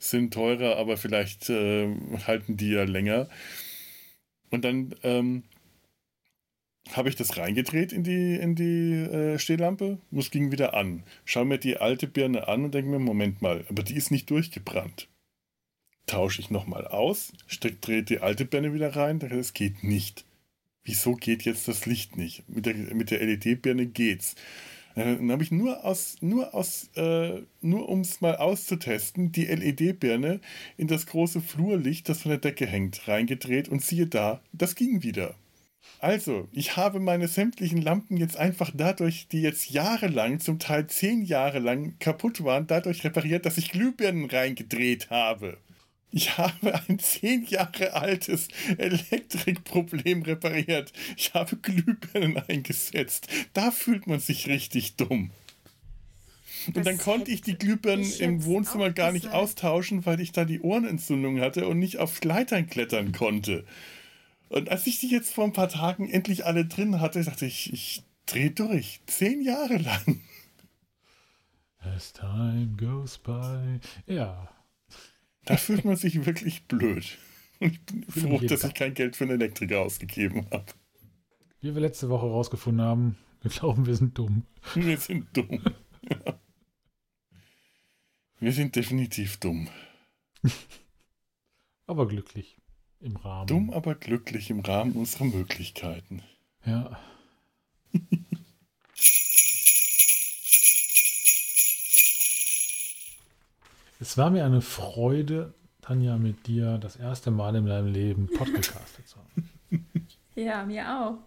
sind 0.00 0.32
teurer, 0.32 0.76
aber 0.76 0.96
vielleicht 0.96 1.50
äh, 1.50 1.88
halten 2.24 2.56
die 2.56 2.70
ja 2.70 2.84
länger. 2.84 3.28
Und 4.50 4.64
dann 4.64 4.94
ähm, 5.02 5.42
habe 6.92 7.08
ich 7.08 7.16
das 7.16 7.36
reingedreht 7.36 7.92
in 7.92 8.04
die, 8.04 8.36
in 8.36 8.54
die 8.54 8.92
äh, 8.92 9.38
Stehlampe, 9.40 9.98
es 10.12 10.30
ging 10.30 10.52
wieder 10.52 10.74
an. 10.74 11.02
Schau 11.24 11.44
mir 11.44 11.58
die 11.58 11.78
alte 11.78 12.06
Birne 12.06 12.46
an 12.46 12.64
und 12.64 12.74
denke 12.74 12.90
mir, 12.90 13.00
Moment 13.00 13.42
mal, 13.42 13.64
aber 13.68 13.82
die 13.82 13.96
ist 13.96 14.12
nicht 14.12 14.30
durchgebrannt 14.30 15.08
tausche 16.08 16.40
ich 16.40 16.50
nochmal 16.50 16.86
aus, 16.86 17.32
drehe 17.80 18.02
die 18.02 18.18
alte 18.18 18.44
Birne 18.44 18.74
wieder 18.74 18.96
rein, 18.96 19.20
das 19.20 19.54
geht 19.54 19.84
nicht. 19.84 20.24
Wieso 20.84 21.14
geht 21.14 21.44
jetzt 21.44 21.68
das 21.68 21.86
Licht 21.86 22.16
nicht? 22.16 22.48
Mit 22.48 22.66
der, 22.66 22.74
mit 22.74 23.10
der 23.10 23.20
LED-Birne 23.20 23.86
geht's. 23.86 24.34
Äh, 24.94 25.16
dann 25.16 25.30
habe 25.30 25.42
ich 25.42 25.50
nur 25.50 25.84
aus, 25.84 26.16
nur 26.20 26.54
aus, 26.54 26.88
äh, 26.96 27.42
nur 27.60 27.88
um 27.88 28.00
es 28.00 28.20
mal 28.20 28.36
auszutesten, 28.36 29.30
die 29.30 29.44
LED-Birne 29.44 30.40
in 30.76 30.88
das 30.88 31.06
große 31.06 31.40
Flurlicht, 31.40 32.08
das 32.08 32.22
von 32.22 32.30
der 32.30 32.38
Decke 32.38 32.66
hängt, 32.66 33.06
reingedreht 33.06 33.68
und 33.68 33.82
siehe 33.82 34.06
da, 34.06 34.40
das 34.52 34.74
ging 34.74 35.02
wieder. 35.02 35.34
Also, 36.00 36.48
ich 36.52 36.76
habe 36.76 37.00
meine 37.00 37.28
sämtlichen 37.28 37.82
Lampen 37.82 38.16
jetzt 38.16 38.36
einfach 38.36 38.70
dadurch, 38.74 39.28
die 39.28 39.42
jetzt 39.42 39.70
jahrelang, 39.70 40.40
zum 40.40 40.58
Teil 40.58 40.86
zehn 40.86 41.22
Jahre 41.22 41.58
lang 41.58 41.94
kaputt 41.98 42.42
waren, 42.44 42.66
dadurch 42.66 43.04
repariert, 43.04 43.46
dass 43.46 43.58
ich 43.58 43.72
Glühbirnen 43.72 44.26
reingedreht 44.26 45.10
habe. 45.10 45.58
Ich 46.10 46.38
habe 46.38 46.80
ein 46.88 46.98
zehn 46.98 47.44
Jahre 47.46 47.92
altes 47.92 48.48
Elektrikproblem 48.78 50.22
repariert. 50.22 50.92
Ich 51.16 51.34
habe 51.34 51.56
Glühbirnen 51.56 52.38
eingesetzt. 52.48 53.28
Da 53.52 53.70
fühlt 53.70 54.06
man 54.06 54.18
sich 54.18 54.46
richtig 54.48 54.96
dumm. 54.96 55.30
Und 56.66 56.76
das 56.76 56.84
dann 56.84 56.98
konnte 56.98 57.30
ich 57.30 57.42
die 57.42 57.56
Glühbirnen 57.56 58.10
im 58.20 58.44
Wohnzimmer 58.44 58.90
gar 58.90 59.12
nicht 59.12 59.28
austauschen, 59.28 60.06
weil 60.06 60.20
ich 60.20 60.32
da 60.32 60.44
die 60.44 60.60
Ohrenentzündung 60.60 61.40
hatte 61.40 61.68
und 61.68 61.78
nicht 61.78 61.98
auf 61.98 62.22
Leitern 62.24 62.66
klettern 62.66 63.12
konnte. 63.12 63.64
Und 64.48 64.70
als 64.70 64.86
ich 64.86 64.98
die 64.98 65.08
jetzt 65.08 65.32
vor 65.32 65.44
ein 65.44 65.52
paar 65.52 65.68
Tagen 65.68 66.08
endlich 66.08 66.46
alle 66.46 66.64
drin 66.64 67.00
hatte, 67.00 67.22
dachte 67.22 67.46
ich, 67.46 67.72
ich 67.72 68.02
drehe 68.26 68.50
durch. 68.50 69.00
Zehn 69.06 69.42
Jahre 69.42 69.76
lang. 69.76 70.20
As 71.80 72.12
time 72.12 72.76
goes 72.76 73.18
by. 73.18 73.80
Ja, 74.06 74.48
da 75.48 75.56
fühlt 75.56 75.84
man 75.84 75.96
sich 75.96 76.26
wirklich 76.26 76.64
blöd. 76.64 77.18
ich 77.58 77.80
bin 77.82 78.04
froh, 78.08 78.38
dass 78.38 78.64
ich 78.64 78.74
kein 78.74 78.94
Geld 78.94 79.16
für 79.16 79.24
einen 79.24 79.40
Elektriker 79.40 79.80
ausgegeben 79.80 80.46
habe. 80.52 80.66
Wie 81.60 81.74
wir 81.74 81.80
letzte 81.80 82.08
Woche 82.08 82.26
rausgefunden 82.26 82.84
haben, 82.84 83.18
wir 83.42 83.50
glauben, 83.50 83.86
wir 83.86 83.96
sind 83.96 84.16
dumm. 84.18 84.44
Wir 84.74 84.98
sind 84.98 85.36
dumm. 85.36 85.62
Ja. 86.10 86.38
Wir 88.40 88.52
sind 88.52 88.76
definitiv 88.76 89.38
dumm. 89.38 89.68
aber 91.86 92.06
glücklich 92.06 92.56
im 93.00 93.16
Rahmen. 93.16 93.46
Dumm, 93.46 93.70
aber 93.70 93.94
glücklich 93.94 94.50
im 94.50 94.60
Rahmen 94.60 94.92
unserer 94.92 95.24
Möglichkeiten. 95.24 96.22
Ja. 96.64 96.98
Es 104.00 104.16
war 104.16 104.30
mir 104.30 104.44
eine 104.44 104.60
Freude, 104.60 105.54
Tanja, 105.80 106.16
mit 106.16 106.46
dir 106.46 106.78
das 106.78 106.96
erste 106.96 107.30
Mal 107.30 107.56
in 107.56 107.66
deinem 107.66 107.92
Leben 107.92 108.26
podcastet 108.26 109.08
zu 109.08 109.16
haben. 109.18 109.50
Ja, 110.34 110.64
mir 110.64 110.88
auch. 110.88 111.18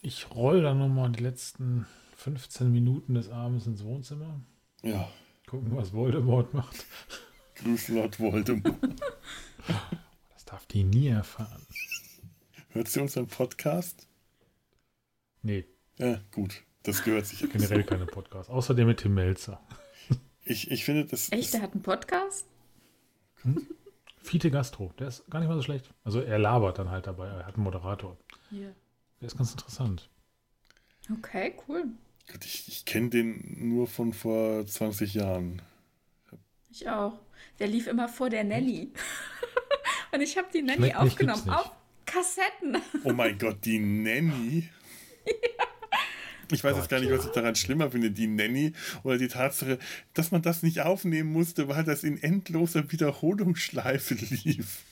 Ich 0.00 0.30
roll 0.30 0.62
dann 0.62 0.78
nochmal 0.78 1.10
die 1.12 1.22
letzten 1.22 1.86
15 2.16 2.72
Minuten 2.72 3.14
des 3.14 3.28
Abends 3.28 3.66
ins 3.66 3.84
Wohnzimmer. 3.84 4.40
Ja. 4.82 5.06
Gucken, 5.46 5.76
was 5.76 5.92
Voldemort 5.92 6.54
macht. 6.54 6.86
Grüß 7.56 7.88
Lord 7.88 8.18
Voldemort. 8.18 8.78
Das 10.32 10.44
darf 10.46 10.66
die 10.66 10.84
nie 10.84 11.08
erfahren. 11.08 11.66
Hört 12.70 12.88
sie 12.88 13.00
unseren 13.00 13.26
Podcast? 13.26 14.06
Nee. 15.42 15.66
Ja, 15.98 16.18
gut. 16.32 16.62
Das 16.82 17.02
gehört 17.02 17.26
sich. 17.26 17.40
Generell 17.50 17.84
keine 17.84 18.06
Podcast. 18.06 18.50
Außerdem 18.50 18.86
mit 18.86 19.00
Tim 19.00 19.14
Melzer. 19.14 19.60
Ich, 20.44 20.70
ich 20.70 20.84
finde 20.84 21.06
das. 21.06 21.32
Echt, 21.32 21.54
der 21.54 21.62
hat 21.62 21.72
einen 21.72 21.82
Podcast? 21.82 22.46
Hm? 23.42 23.66
Fiete 24.22 24.50
Gastro. 24.50 24.92
Der 24.98 25.08
ist 25.08 25.28
gar 25.30 25.40
nicht 25.40 25.48
mal 25.48 25.56
so 25.56 25.62
schlecht. 25.62 25.90
Also 26.02 26.20
er 26.20 26.38
labert 26.38 26.78
dann 26.78 26.90
halt 26.90 27.06
dabei. 27.06 27.28
Er 27.28 27.46
hat 27.46 27.54
einen 27.54 27.64
Moderator. 27.64 28.16
Ja. 28.50 28.68
Der 29.20 29.26
ist 29.26 29.36
ganz 29.36 29.52
interessant. 29.52 30.08
Okay, 31.12 31.54
cool. 31.68 31.84
Ich, 32.42 32.68
ich 32.68 32.84
kenne 32.84 33.10
den 33.10 33.68
nur 33.68 33.86
von 33.86 34.12
vor 34.12 34.66
20 34.66 35.14
Jahren. 35.14 35.60
Ich 36.70 36.88
auch. 36.88 37.20
Der 37.58 37.66
lief 37.66 37.86
immer 37.86 38.08
vor 38.08 38.30
der 38.30 38.44
Nanny. 38.44 38.92
Und 40.12 40.20
ich 40.22 40.36
habe 40.38 40.48
die 40.52 40.62
Nanny 40.62 40.78
Schmeckt 40.78 40.96
aufgenommen. 40.96 41.50
Auf 41.50 41.70
Kassetten. 42.06 42.78
Oh 43.04 43.12
mein 43.12 43.38
Gott, 43.38 43.64
die 43.64 43.78
Nanny? 43.78 44.68
Ja. 46.54 46.58
Ich 46.58 46.64
weiß 46.64 46.76
jetzt 46.76 46.88
gar 46.88 47.00
nicht, 47.00 47.10
was 47.10 47.24
ich 47.24 47.32
daran 47.32 47.54
schlimmer 47.54 47.90
finde, 47.90 48.10
die 48.10 48.26
Nanny 48.26 48.72
oder 49.02 49.18
die 49.18 49.28
Tatsache, 49.28 49.78
dass 50.12 50.30
man 50.30 50.42
das 50.42 50.62
nicht 50.62 50.80
aufnehmen 50.80 51.32
musste, 51.32 51.68
weil 51.68 51.84
das 51.84 52.04
in 52.04 52.22
endloser 52.22 52.90
Wiederholungsschleife 52.90 54.14
lief. 54.14 54.84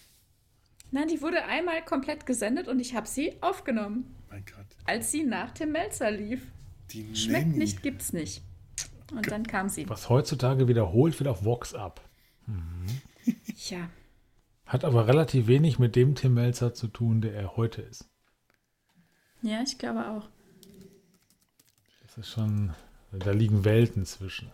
Nein, 0.90 1.08
die 1.08 1.22
wurde 1.22 1.44
einmal 1.44 1.82
komplett 1.84 2.26
gesendet 2.26 2.68
und 2.68 2.78
ich 2.78 2.94
habe 2.94 3.08
sie 3.08 3.32
aufgenommen. 3.40 4.14
Mein 4.28 4.44
Gott. 4.44 4.66
Als 4.84 5.10
sie 5.10 5.24
nach 5.24 5.50
dem 5.52 5.72
Melzer 5.72 6.10
lief. 6.10 6.42
Die 6.90 7.16
Schmeckt 7.16 7.46
Nanny. 7.46 7.58
nicht, 7.58 7.82
gibt's 7.82 8.12
nicht. 8.12 8.42
Und 9.10 9.30
dann 9.30 9.46
kam 9.46 9.68
sie. 9.68 9.88
Was 9.88 10.08
heutzutage 10.08 10.68
wiederholt 10.68 11.18
wird 11.18 11.28
auf 11.28 11.44
Vox 11.44 11.74
ab. 11.74 12.00
Mhm. 12.44 12.86
Ja. 13.68 13.88
Hat 14.66 14.84
aber 14.84 15.06
relativ 15.06 15.46
wenig 15.46 15.78
mit 15.78 15.94
dem 15.94 16.16
Tim 16.16 16.34
Melzer 16.34 16.74
zu 16.74 16.88
tun, 16.88 17.20
der 17.20 17.34
er 17.34 17.56
heute 17.56 17.82
ist. 17.82 18.10
Ja, 19.42 19.62
ich 19.62 19.78
glaube 19.78 20.08
auch. 20.08 20.28
Das 22.14 22.26
ist 22.26 22.34
schon, 22.34 22.74
da 23.10 23.30
liegen 23.30 23.64
Welten 23.64 24.04
zwischen. 24.04 24.50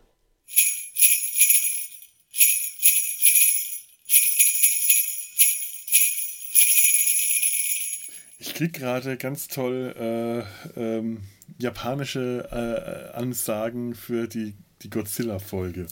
Ich 8.38 8.54
kriege 8.54 8.70
gerade 8.70 9.16
ganz 9.16 9.48
toll 9.48 9.92
äh, 10.76 10.78
ähm, 10.80 11.24
japanische 11.58 12.48
äh, 12.52 13.16
Ansagen 13.16 13.96
für 13.96 14.28
die, 14.28 14.54
die 14.82 14.90
Godzilla-Folge. 14.90 15.88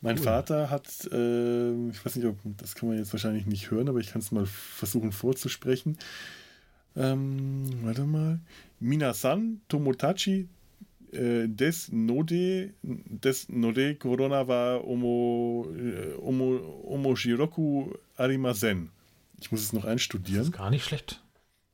Mein 0.00 0.18
cool. 0.18 0.24
Vater 0.24 0.70
hat, 0.70 0.86
äh, 1.10 1.88
ich 1.88 2.04
weiß 2.04 2.14
nicht, 2.14 2.26
ob 2.26 2.38
das 2.44 2.76
kann 2.76 2.88
man 2.88 2.98
jetzt 2.98 3.12
wahrscheinlich 3.12 3.46
nicht 3.46 3.72
hören, 3.72 3.88
aber 3.88 3.98
ich 3.98 4.12
kann 4.12 4.20
es 4.20 4.30
mal 4.30 4.46
versuchen 4.46 5.10
vorzusprechen. 5.10 5.98
Ähm, 6.96 7.64
warte 7.82 8.04
mal. 8.04 8.40
Minasan 8.80 9.60
Tomotachi 9.68 10.48
äh, 11.12 11.46
des 11.48 11.90
Node 11.92 12.74
des 12.82 13.48
Node 13.48 13.94
Corona 13.96 14.48
war 14.48 14.86
Omo, 14.86 15.68
äh, 15.76 16.14
Omo, 16.20 16.82
Omo 16.84 17.16
Shiroku 17.16 17.92
Arimasen. 18.16 18.90
Ich 19.40 19.52
muss 19.52 19.62
es 19.62 19.72
noch 19.72 19.84
einstudieren. 19.84 20.38
Das 20.38 20.46
ist 20.48 20.52
gar 20.52 20.70
nicht 20.70 20.84
schlecht. 20.84 21.22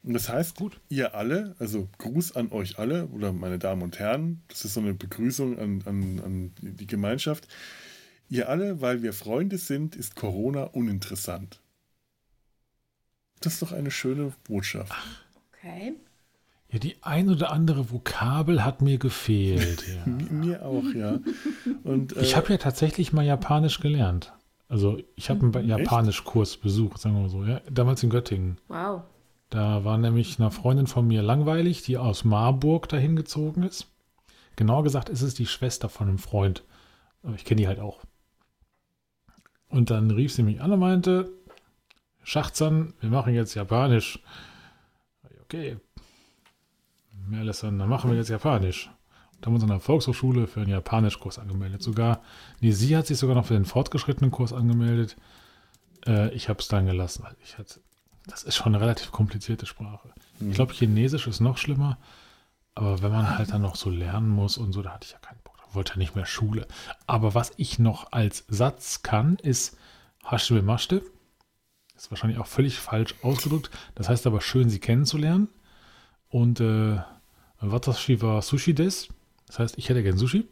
Und 0.02 0.14
das 0.14 0.28
heißt, 0.28 0.56
Gut. 0.56 0.80
ihr 0.88 1.14
alle, 1.14 1.54
also 1.58 1.88
Gruß 1.98 2.36
an 2.36 2.50
euch 2.52 2.78
alle 2.78 3.06
oder 3.08 3.32
meine 3.32 3.58
Damen 3.58 3.82
und 3.82 3.98
Herren, 3.98 4.42
das 4.48 4.64
ist 4.64 4.74
so 4.74 4.80
eine 4.80 4.94
Begrüßung 4.94 5.58
an, 5.58 5.82
an, 5.84 6.20
an 6.24 6.52
die 6.60 6.86
Gemeinschaft. 6.86 7.48
Ihr 8.30 8.48
alle, 8.48 8.80
weil 8.80 9.02
wir 9.02 9.12
Freunde 9.12 9.58
sind, 9.58 9.96
ist 9.96 10.14
Corona 10.14 10.64
uninteressant. 10.64 11.60
Das 13.40 13.54
ist 13.54 13.62
doch 13.62 13.72
eine 13.72 13.90
schöne 13.90 14.32
Botschaft. 14.44 14.92
Ach, 14.94 15.06
okay. 15.52 15.94
Ja, 16.70 16.78
die 16.78 16.96
ein 17.02 17.30
oder 17.30 17.50
andere 17.50 17.90
Vokabel 17.90 18.64
hat 18.64 18.82
mir 18.82 18.98
gefehlt. 18.98 19.84
Ja. 19.88 20.06
mir 20.30 20.64
auch, 20.64 20.84
ja. 20.94 21.18
Und, 21.84 22.16
äh, 22.16 22.20
ich 22.20 22.36
habe 22.36 22.52
ja 22.52 22.58
tatsächlich 22.58 23.12
mal 23.12 23.24
Japanisch 23.24 23.80
gelernt. 23.80 24.34
Also 24.68 24.98
ich 25.16 25.30
habe 25.30 25.46
einen 25.46 25.66
Japanischkurs 25.66 26.58
besucht, 26.58 27.00
sagen 27.00 27.14
wir 27.14 27.22
mal 27.22 27.30
so, 27.30 27.44
ja, 27.44 27.60
damals 27.70 28.02
in 28.02 28.10
Göttingen. 28.10 28.58
Wow. 28.68 29.02
Da 29.48 29.84
war 29.84 29.96
nämlich 29.96 30.38
eine 30.38 30.50
Freundin 30.50 30.86
von 30.86 31.06
mir 31.06 31.22
langweilig, 31.22 31.82
die 31.82 31.96
aus 31.96 32.24
Marburg 32.24 32.86
dahin 32.90 33.16
gezogen 33.16 33.62
ist. 33.62 33.86
Genauer 34.56 34.82
gesagt 34.82 35.08
ist 35.08 35.22
es 35.22 35.32
die 35.34 35.46
Schwester 35.46 35.88
von 35.88 36.08
einem 36.08 36.18
Freund. 36.18 36.64
Aber 37.22 37.34
ich 37.34 37.46
kenne 37.46 37.62
die 37.62 37.68
halt 37.68 37.80
auch. 37.80 38.00
Und 39.70 39.90
dann 39.90 40.10
rief 40.10 40.32
sie 40.32 40.42
mich 40.42 40.60
an 40.60 40.72
und 40.72 40.80
meinte, 40.80 41.30
Schachzan, 42.28 42.92
wir 43.00 43.08
machen 43.08 43.32
jetzt 43.32 43.54
Japanisch. 43.54 44.18
Okay. 45.44 45.78
Merlesan, 47.26 47.78
dann 47.78 47.88
machen 47.88 48.10
wir 48.10 48.18
jetzt 48.18 48.28
Japanisch. 48.28 48.90
Da 49.40 49.46
haben 49.46 49.54
wir 49.54 49.54
uns 49.54 49.62
an 49.62 49.70
der 49.70 49.80
Volkshochschule 49.80 50.46
für 50.46 50.60
einen 50.60 50.68
Japanischkurs 50.68 51.38
angemeldet. 51.38 51.82
Sogar, 51.82 52.20
nee, 52.60 52.72
sie 52.72 52.94
hat 52.98 53.06
sich 53.06 53.16
sogar 53.16 53.34
noch 53.34 53.46
für 53.46 53.54
den 53.54 53.64
fortgeschrittenen 53.64 54.30
Kurs 54.30 54.52
angemeldet. 54.52 55.16
Äh, 56.06 56.28
ich 56.34 56.50
habe 56.50 56.60
es 56.60 56.68
dann 56.68 56.84
gelassen. 56.84 57.24
Also 57.24 57.38
ich 57.42 57.56
hatte, 57.56 57.80
das 58.26 58.42
ist 58.42 58.56
schon 58.56 58.74
eine 58.74 58.82
relativ 58.84 59.10
komplizierte 59.10 59.64
Sprache. 59.64 60.10
Mhm. 60.38 60.50
Ich 60.50 60.54
glaube, 60.54 60.74
Chinesisch 60.74 61.26
ist 61.28 61.40
noch 61.40 61.56
schlimmer. 61.56 61.96
Aber 62.74 63.00
wenn 63.00 63.10
man 63.10 63.38
halt 63.38 63.52
dann 63.52 63.62
noch 63.62 63.76
so 63.76 63.88
lernen 63.88 64.28
muss 64.28 64.58
und 64.58 64.74
so, 64.74 64.82
da 64.82 64.92
hatte 64.92 65.06
ich 65.06 65.12
ja 65.12 65.18
keinen 65.18 65.40
Bock. 65.44 65.56
Da 65.66 65.74
wollte 65.74 65.92
ja 65.92 65.96
nicht 65.96 66.14
mehr 66.14 66.26
Schule. 66.26 66.68
Aber 67.06 67.32
was 67.32 67.52
ich 67.56 67.78
noch 67.78 68.12
als 68.12 68.44
Satz 68.48 69.02
kann, 69.02 69.36
ist 69.36 69.78
Hashime 70.26 70.60
Mashte. 70.60 71.00
Ist 71.98 72.12
wahrscheinlich 72.12 72.38
auch 72.38 72.46
völlig 72.46 72.78
falsch 72.78 73.16
ausgedrückt. 73.22 73.70
Das 73.96 74.08
heißt 74.08 74.26
aber 74.28 74.40
schön, 74.40 74.70
sie 74.70 74.78
kennenzulernen. 74.78 75.48
Und 76.28 76.60
äh, 76.60 76.98
Watashi 77.60 78.22
wa 78.22 78.40
Sushi 78.40 78.72
des. 78.72 79.08
Das 79.48 79.58
heißt, 79.58 79.78
ich 79.78 79.88
hätte 79.88 80.04
gern 80.04 80.16
Sushi. 80.16 80.46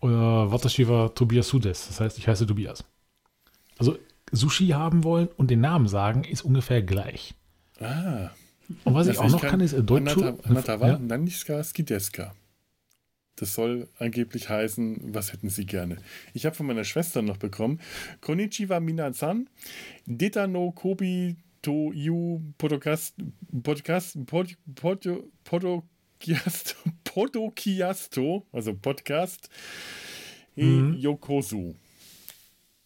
Oder 0.00 0.52
Watashi 0.52 0.88
wa 0.88 1.08
Tobias 1.08 1.50
des. 1.50 1.88
Das 1.88 2.00
heißt, 2.00 2.18
ich 2.18 2.28
heiße 2.28 2.46
Tobias. 2.46 2.84
Also 3.78 3.98
Sushi 4.30 4.68
haben 4.68 5.02
wollen 5.02 5.28
und 5.36 5.50
den 5.50 5.60
Namen 5.60 5.88
sagen 5.88 6.22
ist 6.22 6.42
ungefähr 6.42 6.82
gleich. 6.82 7.34
Ah. 7.80 8.30
Und 8.84 8.94
was 8.94 9.08
ich 9.08 9.18
auch 9.18 9.28
noch 9.28 9.40
kann, 9.40 9.50
kann 9.50 9.60
ist 9.60 9.72
in 9.72 9.86
Deutsch. 9.86 10.16
Anata 10.44 10.76
ja? 10.86 10.98
Naniska 10.98 11.64
Skideska. 11.64 12.32
Das 13.40 13.54
soll 13.54 13.88
angeblich 13.98 14.50
heißen, 14.50 15.14
was 15.14 15.32
hätten 15.32 15.48
Sie 15.48 15.64
gerne? 15.64 15.96
Ich 16.34 16.44
habe 16.44 16.54
von 16.54 16.66
meiner 16.66 16.84
Schwester 16.84 17.22
noch 17.22 17.38
bekommen. 17.38 17.80
Konnichiwa 18.20 18.80
Minasan, 18.80 19.48
Deta 20.04 20.46
no 20.46 20.72
Kobi 20.72 21.36
to 21.62 21.90
you 21.94 22.42
podcast 22.58 23.14
podcast 23.62 24.26
pod, 24.26 24.58
pod, 24.74 25.06
pod, 25.44 25.72
Podokiasto, 26.20 26.76
Podokiasto, 27.02 28.46
also 28.52 28.74
Podcast, 28.74 29.48
mhm. 30.54 30.96
Yokosu. 30.98 31.76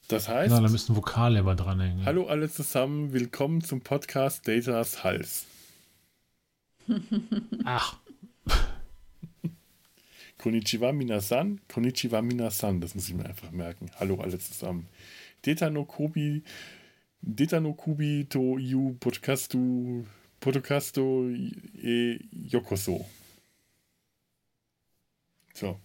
Das 0.07 0.29
heißt. 0.29 0.55
Na, 0.55 0.61
da 0.61 0.69
müssen 0.69 0.95
Vokale 0.95 1.41
immer 1.41 1.57
dranhängen. 1.57 2.05
Hallo 2.05 2.29
alle 2.29 2.49
zusammen, 2.49 3.13
willkommen 3.13 3.61
zum 3.61 3.81
Podcast 3.81 4.47
Datas 4.47 5.03
Hals. 5.03 5.47
Ach. 7.65 7.99
Konnichiwa 10.45 10.93
Minasan, 10.93 11.59
Konnichiwa 11.69 12.21
Minasan, 12.21 12.79
das 12.83 12.95
muss 12.95 13.09
ich 13.09 13.15
mir 13.15 13.25
einfach 13.25 13.51
merken. 13.51 13.91
Hallo 13.99 14.21
alle 14.21 14.39
zusammen. 14.39 14.89
Deta 15.47 15.71
no 15.71 15.87
Kobi, 15.87 16.43
Deta 17.23 17.61
no 17.61 17.73
Kubi 17.73 18.27
to 18.29 18.59
you 18.59 18.95
podcastu, 19.01 20.05
podcasto 20.41 21.31
e 21.31 22.21
yokoso. 22.31 23.07
So. 25.55 25.81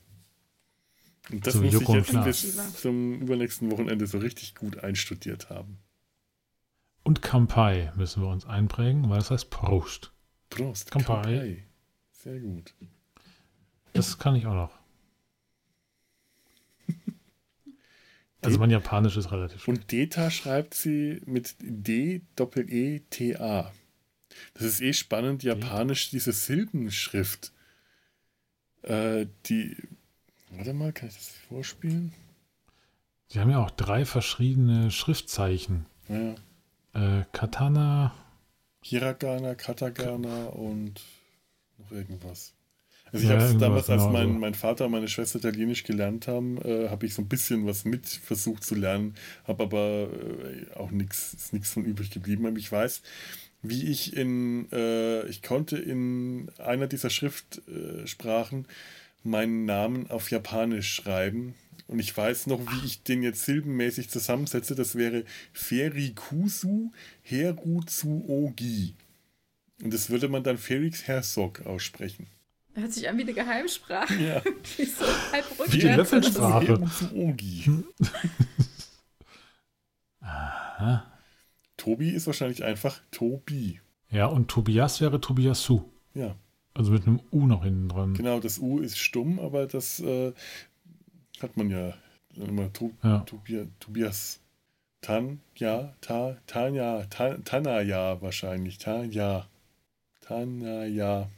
Und 1.32 1.48
das 1.48 1.54
so 1.54 1.62
muss 1.62 1.80
ich 1.80 1.88
jetzt 1.88 2.24
bis 2.26 2.82
zum 2.82 3.22
übernächsten 3.22 3.72
Wochenende 3.72 4.08
so 4.08 4.18
richtig 4.18 4.56
gut 4.56 4.84
einstudiert 4.84 5.50
haben. 5.50 5.78
Und 7.04 7.22
Kampai 7.22 7.94
müssen 7.96 8.22
wir 8.22 8.28
uns 8.28 8.46
einprägen, 8.46 9.10
weil 9.10 9.20
es 9.20 9.32
heißt 9.32 9.50
Prost. 9.52 10.12
Prost. 10.50 10.92
Kampai. 10.92 11.22
Kampai. 11.22 11.64
Sehr 12.12 12.42
gut. 12.42 12.74
Das 13.94 14.18
kann 14.18 14.36
ich 14.36 14.46
auch 14.46 14.54
noch. 14.54 14.72
Also 18.42 18.58
mein 18.58 18.70
Japanisch 18.70 19.18
ist 19.18 19.34
relativ 19.34 19.62
schlecht. 19.62 19.80
Und 19.82 19.92
Deta 19.92 20.32
schreibt 20.32 20.74
sie 20.74 21.22
mit 21.26 21.58
D-E-T-A. 21.60 22.14
Das 24.54 24.64
ist 24.64 24.82
eh 24.82 24.94
spannend, 24.94 25.44
Japanisch, 25.44 26.10
diese 26.10 26.32
Silbenschrift. 26.32 27.52
Äh, 28.84 29.26
die. 29.48 29.76
Warte 30.52 30.74
mal, 30.74 30.94
kann 30.94 31.10
ich 31.10 31.16
das 31.16 31.34
vorspielen? 31.50 32.14
Sie 33.28 33.40
haben 33.40 33.52
ja 33.52 33.64
auch 33.64 33.72
drei 33.72 34.06
verschiedene 34.06 34.90
Schriftzeichen. 34.90 35.86
Ja. 36.08 36.36
Äh, 36.94 37.26
Katana. 37.32 38.14
Hiragana, 38.82 39.56
Katagana 39.56 40.46
und 40.46 41.02
noch 41.78 41.92
irgendwas. 41.92 42.54
Also 43.12 43.24
ich 43.24 43.30
ja, 43.32 43.40
habe 43.40 43.46
es 43.46 43.58
damals, 43.58 43.90
als 43.90 44.04
mein, 44.04 44.34
so. 44.34 44.40
mein 44.40 44.54
Vater 44.54 44.86
und 44.86 44.92
meine 44.92 45.08
Schwester 45.08 45.40
Italienisch 45.40 45.84
gelernt 45.84 46.28
haben, 46.28 46.58
äh, 46.62 46.90
habe 46.90 47.06
ich 47.06 47.14
so 47.14 47.22
ein 47.22 47.28
bisschen 47.28 47.66
was 47.66 47.86
mit 47.86 48.08
versucht 48.08 48.64
zu 48.64 48.76
lernen, 48.76 49.16
habe 49.46 49.64
aber 49.64 50.10
äh, 50.12 50.78
auch 50.78 50.92
nichts, 50.92 51.34
ist 51.34 51.54
nichts 51.54 51.72
von 51.72 51.86
übrig 51.86 52.12
geblieben. 52.12 52.46
Aber 52.46 52.58
ich 52.58 52.72
weiß, 52.72 53.02
wie 53.62 53.90
ich 53.90 54.16
in, 54.16 54.72
äh, 54.72 55.26
ich 55.28 55.42
konnte 55.42 55.78
in 55.78 56.50
einer 56.60 56.88
dieser 56.88 57.10
Schriftsprachen 57.10 58.66
meinen 59.24 59.66
Namen 59.66 60.10
auf 60.10 60.32
Japanisch 60.32 60.94
schreiben. 60.94 61.56
Und 61.88 62.00
ich 62.00 62.16
weiß 62.16 62.48
noch, 62.48 62.60
wie 62.60 62.86
ich 62.86 63.04
den 63.04 63.24
jetzt 63.24 63.46
silbenmäßig 63.46 64.10
zusammensetze. 64.10 64.76
Das 64.76 64.96
wäre 64.96 65.26
Ferikusu 65.54 66.92
Herutsuogi. 67.24 68.94
Und 69.82 69.94
das 69.94 70.10
würde 70.10 70.28
man 70.28 70.44
dann 70.44 70.58
Felix 70.58 71.08
Herzog 71.08 71.66
aussprechen. 71.66 72.28
Hört 72.80 72.94
sich 72.94 73.10
an 73.10 73.18
wie 73.18 73.24
eine 73.24 73.34
Geheimsprache. 73.34 74.14
Ja. 74.16 74.42
wie 74.78 74.86
so 74.86 75.06
halb. 75.32 75.46
Wie 75.68 75.80
die 75.80 75.88
Löffelsprache. 75.88 76.82
Aha. 80.22 81.06
Tobi 81.78 82.10
ist 82.12 82.28
wahrscheinlich 82.28 82.64
einfach 82.64 83.02
Tobi. 83.12 83.80
Ja, 84.12 84.26
und 84.26 84.50
Tobias 84.50 85.02
wäre 85.02 85.22
Tobiasu. 85.22 85.84
Ja. 86.14 86.36
Also 86.74 86.92
mit 86.92 87.08
einem 87.08 87.20
U 87.32 87.46
noch 87.46 87.64
hinten 87.64 87.90
dran. 87.90 88.14
Genau, 88.14 88.40
das 88.40 88.60
U 88.60 88.80
ist 88.80 88.98
stumm, 88.98 89.40
aber 89.40 89.68
das 89.68 90.00
äh, 90.00 90.34
hat 91.42 91.58
man 91.58 91.70
ja 91.70 91.94
immer. 92.36 92.72
To 92.74 92.92
ja. 93.04 93.20
Tobias, 93.20 93.68
Tobias. 93.80 94.40
Tan, 95.02 95.40
ja, 95.56 95.96
ta, 96.02 96.38
Tanja, 96.46 97.06
ta, 97.10 97.38
Tanaya 97.38 98.22
wahrscheinlich. 98.22 98.78
Tanja. 98.78 99.48
Tanaya. 100.22 101.30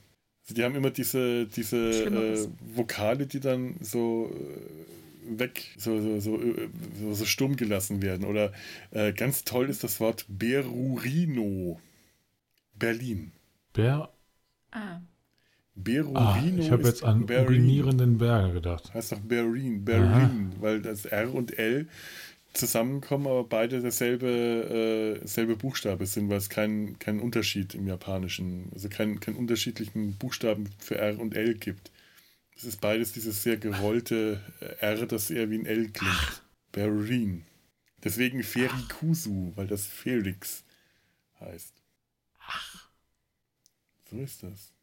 Also 0.43 0.55
die 0.55 0.63
haben 0.63 0.75
immer 0.75 0.89
diese, 0.89 1.45
diese 1.45 1.77
äh, 1.77 2.47
Vokale, 2.75 3.27
die 3.27 3.39
dann 3.39 3.75
so 3.81 4.29
äh, 4.33 5.39
weg, 5.39 5.63
so, 5.77 6.01
so, 6.01 6.19
so, 6.19 6.41
äh, 6.41 6.69
so, 6.99 7.13
so 7.13 7.25
stumm 7.25 7.55
gelassen 7.55 8.01
werden. 8.01 8.25
Oder 8.25 8.51
äh, 8.91 9.13
ganz 9.13 9.43
toll 9.43 9.69
ist 9.69 9.83
das 9.83 9.99
Wort 9.99 10.25
Berurino. 10.27 11.79
Berlin. 12.73 13.31
Ber. 13.73 14.11
Ah. 14.71 15.01
Berurino. 15.75 16.19
Ah, 16.19 16.43
ich 16.57 16.71
habe 16.71 16.83
jetzt 16.83 17.03
an 17.03 17.23
urinierenden 17.23 18.17
Berge 18.17 18.53
gedacht. 18.53 18.93
Heißt 18.93 19.11
doch 19.11 19.19
Berlin, 19.19 19.85
Berlin, 19.85 20.51
weil 20.59 20.81
das 20.81 21.05
R 21.05 21.33
und 21.33 21.57
L 21.57 21.87
zusammenkommen, 22.53 23.27
aber 23.27 23.43
beide 23.43 23.81
derselbe 23.81 25.19
äh, 25.21 25.27
selbe 25.27 25.55
Buchstabe 25.55 26.05
sind, 26.05 26.29
weil 26.29 26.37
es 26.37 26.49
keinen 26.49 26.99
kein 26.99 27.19
Unterschied 27.19 27.75
im 27.75 27.87
Japanischen, 27.87 28.69
also 28.73 28.89
keinen 28.89 29.19
kein 29.19 29.35
unterschiedlichen 29.35 30.17
Buchstaben 30.17 30.69
für 30.79 30.97
R 30.97 31.19
und 31.19 31.35
L 31.35 31.55
gibt. 31.55 31.91
Es 32.55 32.63
ist 32.63 32.81
beides 32.81 33.13
dieses 33.13 33.43
sehr 33.43 33.57
gerollte 33.57 34.41
äh, 34.59 34.85
R, 34.85 35.05
das 35.05 35.31
eher 35.31 35.49
wie 35.49 35.59
ein 35.59 35.65
L 35.65 35.89
klingt. 35.89 36.43
Berlin. 36.71 37.45
Deswegen 38.03 38.43
Ferikusu, 38.43 39.53
weil 39.55 39.67
das 39.67 39.85
Felix 39.85 40.63
heißt. 41.39 41.73
Ach. 42.39 42.89
So 44.09 44.17
ist 44.17 44.43
das. 44.43 44.73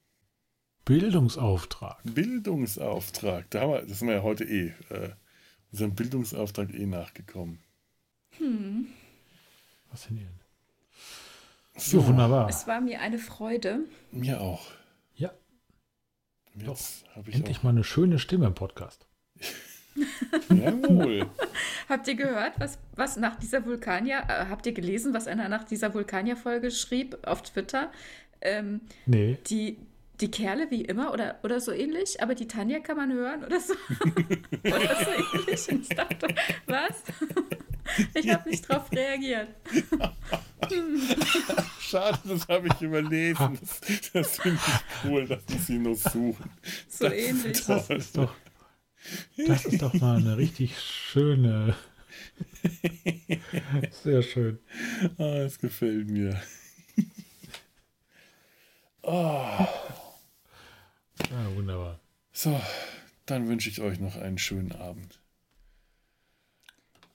Bildungsauftrag. 0.85 2.00
Bildungsauftrag. 2.04 3.50
Da 3.50 3.61
haben 3.61 3.72
wir, 3.72 3.83
das 3.83 3.98
sind 3.98 4.09
wir 4.09 4.16
ja 4.16 4.22
heute 4.22 4.44
eh. 4.44 4.72
Äh, 4.88 5.11
unserem 5.72 5.94
Bildungsauftrag 5.94 6.72
eh 6.74 6.87
nachgekommen. 6.87 7.59
Hm. 8.38 8.88
Faszinierend. 9.90 10.40
So, 11.76 12.04
wunderbar. 12.07 12.48
Es 12.48 12.66
war 12.66 12.81
mir 12.81 13.00
eine 13.00 13.18
Freude. 13.18 13.81
Mir 14.11 14.40
auch. 14.40 14.66
Ja. 15.14 15.33
Jetzt 16.54 17.04
habe 17.14 17.31
ich 17.31 17.37
Endlich 17.37 17.62
mal 17.62 17.70
eine 17.70 17.85
schöne 17.85 18.18
Stimme 18.18 18.46
im 18.46 18.54
Podcast. 18.54 19.07
Jawohl. 20.50 21.26
habt 21.88 22.09
ihr 22.09 22.14
gehört, 22.14 22.59
was, 22.59 22.78
was 22.94 23.16
nach 23.16 23.37
dieser 23.37 23.64
Vulkanier, 23.64 24.24
äh, 24.28 24.46
habt 24.48 24.66
ihr 24.66 24.72
gelesen, 24.72 25.14
was 25.14 25.26
einer 25.26 25.48
nach 25.48 25.64
dieser 25.64 25.94
Vulkanier-Folge 25.94 26.70
schrieb 26.70 27.18
auf 27.26 27.42
Twitter? 27.42 27.90
Ähm, 28.40 28.81
nee. 29.07 29.38
Die, 29.48 29.78
die 30.20 30.31
Kerle 30.31 30.70
wie 30.70 30.85
immer 30.85 31.12
oder, 31.12 31.38
oder 31.42 31.61
so 31.61 31.72
ähnlich, 31.72 32.20
aber 32.20 32.35
die 32.35 32.48
Tanja 32.48 32.81
kann 32.81 32.96
man 32.96 33.12
hören 33.12 33.44
oder 33.44 33.61
so. 33.61 33.74
oder 34.64 35.04
so 35.04 35.38
ähnlich. 35.38 35.68
Und 35.68 35.83
ich 35.83 35.88
dachte, 35.96 36.26
was? 36.66 37.02
ich 38.14 38.28
habe 38.31 38.50
nicht 38.50 38.68
drauf 38.68 38.90
reagiert. 38.92 39.48
Schade, 41.81 42.18
das 42.24 42.48
habe 42.48 42.68
ich 42.68 42.83
überlesen. 42.83 43.59
Das, 43.61 44.11
das 44.12 44.38
finde 44.38 44.59
ich 44.66 45.04
cool, 45.04 45.26
dass 45.26 45.44
die 45.46 45.59
sie 45.59 45.78
noch 45.78 45.94
suchen. 45.94 46.50
So 46.88 47.04
das 47.04 47.14
ähnlich. 47.14 47.64
Das 47.66 47.90
ist, 47.90 48.16
doch, 48.16 48.35
das 49.37 49.64
ist 49.66 49.83
doch 49.83 49.94
mal 49.94 50.16
eine 50.16 50.37
richtig 50.37 50.78
schöne. 50.78 51.76
Sehr 54.02 54.22
schön. 54.22 54.59
Ah, 55.16 55.44
es 55.44 55.59
gefällt 55.59 56.11
mir. 56.11 56.40
Oh. 59.02 59.66
Ja, 61.31 61.57
wunderbar. 61.57 62.00
So, 62.33 62.61
dann 63.26 63.48
wünsche 63.48 63.68
ich 63.68 63.81
euch 63.81 64.00
noch 64.00 64.16
einen 64.16 64.38
schönen 64.38 64.72
Abend. 64.72 65.20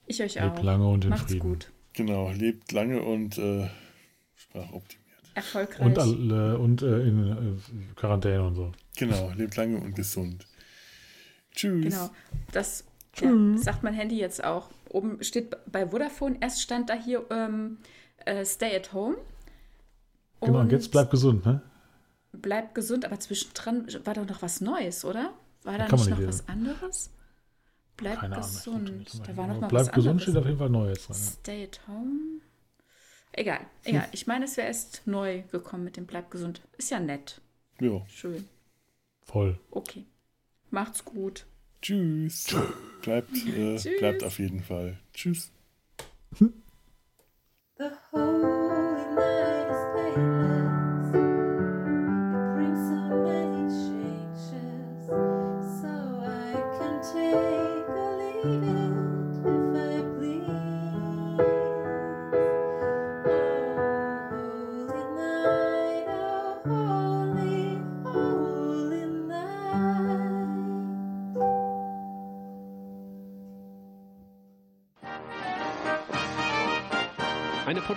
Ich 0.06 0.22
euch 0.22 0.40
auch. 0.40 0.54
Lebt 0.54 0.62
lange 0.62 0.88
und 0.88 1.04
in 1.04 1.10
Macht's 1.10 1.32
Frieden. 1.32 1.40
gut. 1.40 1.72
Genau, 1.94 2.30
lebt 2.30 2.72
lange 2.72 3.02
und 3.02 3.38
äh, 3.38 3.68
sprachoptimiert. 4.34 5.04
Erfolgreich. 5.34 5.80
Und, 5.80 5.98
äh, 6.30 6.56
und 6.56 6.82
äh, 6.82 7.00
in 7.00 7.58
äh, 7.58 7.94
Quarantäne 7.94 8.44
und 8.44 8.54
so. 8.54 8.72
Genau, 8.96 9.32
lebt 9.34 9.56
lange 9.56 9.78
und 9.78 9.94
gesund. 9.94 10.46
Tschüss. 11.52 11.84
Genau, 11.84 12.10
das 12.52 12.84
ja, 13.16 13.30
sagt 13.56 13.82
mein 13.82 13.94
Handy 13.94 14.18
jetzt 14.18 14.42
auch. 14.44 14.70
Oben 14.90 15.22
steht 15.22 15.56
bei 15.70 15.88
Vodafone, 15.88 16.36
erst 16.40 16.62
stand 16.62 16.90
da 16.90 16.94
hier 16.94 17.24
ähm, 17.30 17.78
äh, 18.24 18.44
Stay 18.44 18.76
at 18.76 18.92
Home. 18.92 19.16
Genau, 20.40 20.60
und 20.60 20.72
jetzt 20.72 20.90
bleibt 20.90 21.10
gesund, 21.10 21.44
ne? 21.46 21.62
Bleib 22.40 22.74
gesund, 22.74 23.04
aber 23.04 23.18
zwischendrin 23.20 23.86
war 24.04 24.14
doch 24.14 24.26
noch 24.26 24.42
was 24.42 24.60
Neues, 24.60 25.04
oder? 25.04 25.32
War 25.62 25.78
da 25.78 25.84
nicht 25.88 25.92
noch 26.10 26.18
lesen. 26.18 26.28
was 26.28 26.48
anderes? 26.48 27.10
Bleib 27.96 28.20
Keine 28.20 28.36
gesund. 28.36 28.88
Ahnung, 28.90 29.04
da 29.26 29.36
war 29.36 29.46
noch 29.46 29.60
mal 29.60 29.68
Bleib 29.68 29.86
was 29.86 29.92
gesund 29.92 30.10
anderes. 30.10 30.22
steht 30.24 30.36
auf 30.36 30.46
jeden 30.46 30.58
Fall 30.58 30.70
Neues. 30.70 31.06
Dran, 31.06 31.16
ja. 31.16 31.22
Stay 31.22 31.64
at 31.64 31.80
home. 31.88 32.40
Egal, 33.32 33.60
egal. 33.84 34.08
Ich 34.12 34.26
meine, 34.26 34.44
es 34.44 34.56
wäre 34.56 34.68
erst 34.68 35.02
neu 35.06 35.42
gekommen 35.50 35.84
mit 35.84 35.96
dem 35.96 36.06
Bleib 36.06 36.30
gesund. 36.30 36.60
Ist 36.76 36.90
ja 36.90 37.00
nett. 37.00 37.40
Ja. 37.80 38.02
Schön. 38.08 38.48
Voll. 39.22 39.58
Okay. 39.70 40.04
Macht's 40.70 41.04
gut. 41.04 41.46
Tschüss. 41.82 42.44
Tschüss. 42.44 42.62
Bleibt, 43.02 43.30
äh, 43.34 43.76
Tschüss. 43.76 43.88
bleibt 43.98 44.22
auf 44.24 44.38
jeden 44.38 44.62
Fall. 44.62 44.98
Tschüss. 45.12 45.50